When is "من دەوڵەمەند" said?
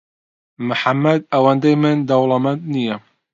1.83-2.61